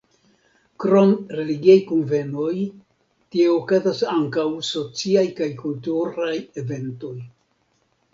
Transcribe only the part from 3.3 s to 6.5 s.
tie okazas ankaŭ sociaj kaj kulturaj